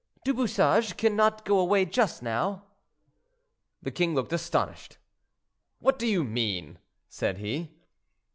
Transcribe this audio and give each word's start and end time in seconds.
"Du 0.23 0.33
Bouchage 0.33 0.97
cannot 0.97 1.45
go 1.45 1.59
away 1.59 1.85
just 1.85 2.23
now." 2.23 2.63
The 3.83 3.91
king 3.91 4.15
looked 4.15 4.33
astonished. 4.33 4.97
"What 5.77 5.99
do 5.99 6.07
you 6.07 6.23
mean?" 6.23 6.79
said 7.07 7.37
he. 7.37 7.75